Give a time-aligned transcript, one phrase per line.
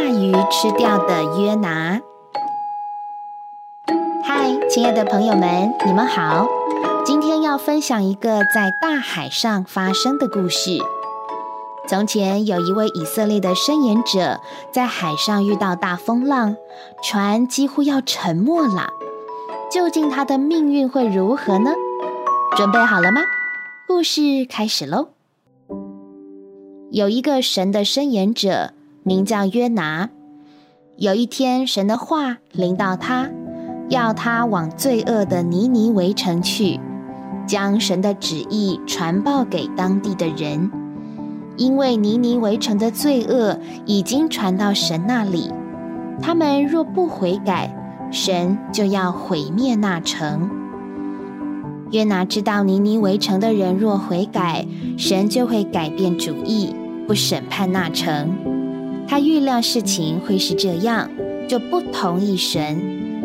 [0.00, 2.00] 大鱼吃掉的约拿。
[4.24, 6.48] 嗨，亲爱的朋友们，你们好！
[7.04, 10.78] 今天要分享一个在大海上发生的故事。
[11.86, 14.40] 从前有一位以色列的伸言者，
[14.72, 16.56] 在海上遇到大风浪，
[17.02, 18.88] 船几乎要沉没了。
[19.70, 21.72] 究竟他的命运会如何呢？
[22.56, 23.20] 准备好了吗？
[23.86, 25.08] 故事开始喽！
[26.90, 28.72] 有一个神的伸言者，
[29.02, 30.10] 名叫约拿。
[30.96, 33.30] 有一天，神的话临到他，
[33.88, 36.78] 要他往罪恶的尼尼围城去，
[37.46, 40.70] 将神的旨意传报给当地的人。
[41.56, 45.50] 因为尼尼围城的罪恶已经传到神那里，
[46.20, 47.74] 他们若不悔改，
[48.10, 50.50] 神就要毁灭那城。
[51.90, 56.74] 约拿知道尼尼围城的人若悔改，神就会改变主意，
[57.06, 58.49] 不审判那城。
[59.10, 61.10] 他预料事情会是这样，
[61.48, 62.80] 就不同意神，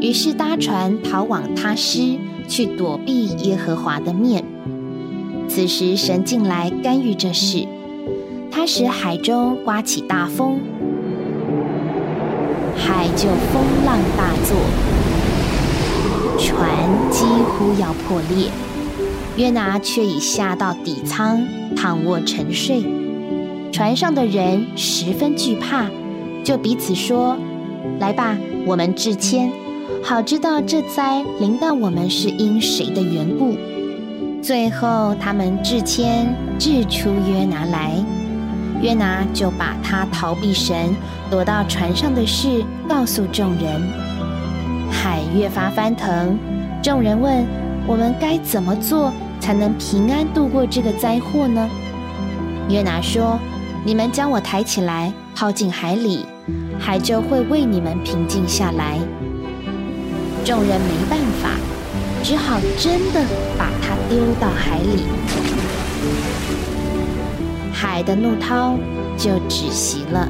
[0.00, 2.18] 于是搭船逃往他施，
[2.48, 4.42] 去躲避耶和华的面。
[5.50, 7.68] 此时神进来干预这事。
[8.50, 10.58] 他使海中刮起大风，
[12.74, 14.56] 海就风浪大作，
[16.38, 16.70] 船
[17.10, 18.48] 几乎要破裂。
[19.36, 21.46] 约拿却已下到底舱
[21.76, 22.82] 躺卧沉睡。
[23.76, 25.84] 船上的人十分惧怕，
[26.42, 27.36] 就彼此说
[28.00, 29.52] ：“来吧，我们致签，
[30.02, 33.54] 好知道这灾临到我们是因谁的缘故。”
[34.42, 38.02] 最后，他们致签，掷出约拿来。
[38.80, 40.96] 约拿就把他逃避神、
[41.30, 43.82] 躲到船上的事告诉众人。
[44.90, 46.38] 海越发翻腾，
[46.82, 47.44] 众人问
[47.86, 51.68] ：“我们该怎么做才能平安度过这个灾祸呢？”
[52.70, 53.38] 约拿说
[53.86, 56.26] ：“你们将我抬起来，抛进海里，
[56.76, 58.98] 海就会为你们平静下来。”
[60.44, 61.50] 众人没办法，
[62.20, 63.24] 只好真的
[63.56, 65.04] 把他丢到海里。
[67.72, 68.74] 海的怒涛
[69.16, 70.28] 就止息了。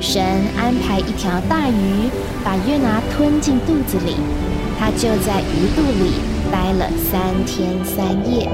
[0.00, 0.22] 神
[0.56, 2.08] 安排一条大鱼
[2.44, 4.14] 把约拿吞进肚子里，
[4.78, 6.12] 他就在鱼肚里
[6.52, 8.48] 待了三天三夜。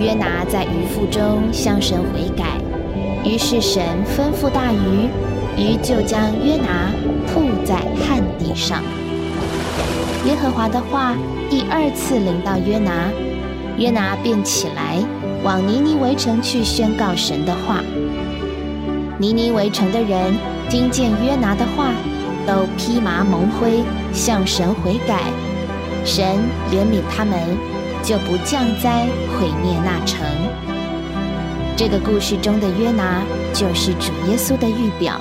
[0.00, 2.58] 约拿在鱼腹中向神悔改，
[3.26, 5.10] 于是神吩咐大鱼，
[5.56, 6.92] 鱼就将约拿
[7.26, 8.84] 吐在旱地上。
[10.24, 11.16] 耶和华的话
[11.50, 13.10] 第二次临到约拿，
[13.76, 15.04] 约拿便起来。
[15.42, 17.82] 往尼尼围城去宣告神的话。
[19.18, 20.32] 尼尼围城的人
[20.70, 21.90] 听见约拿的话，
[22.46, 23.82] 都披麻蒙灰
[24.12, 25.20] 向神悔改，
[26.04, 26.24] 神
[26.70, 27.36] 怜悯他们，
[28.04, 30.24] 就不降灾毁灭那城。
[31.78, 33.22] 这个故事中的约拿
[33.52, 35.20] 就是主耶稣的预表。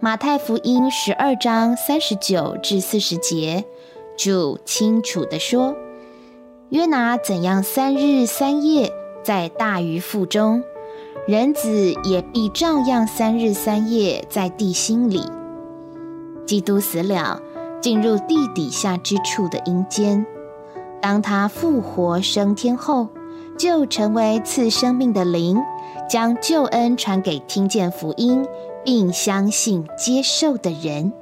[0.00, 3.64] 马太福音十二章三十九至四十节，
[4.18, 5.76] 主清楚的说。
[6.70, 8.92] 约拿怎样三日三夜
[9.22, 10.64] 在大鱼腹中，
[11.28, 15.22] 人子也必照样三日三夜在地心里。
[16.44, 17.40] 基督死了，
[17.80, 20.26] 进入地底下之处的阴间。
[21.00, 23.06] 当他复活升天后，
[23.56, 25.58] 就成为赐生命的灵，
[26.08, 28.46] 将救恩传给听见福音
[28.84, 31.12] 并相信接受的人。